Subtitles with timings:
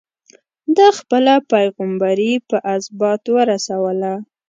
[0.75, 4.13] ده خپله پيغمبري په ازبات ورسوله.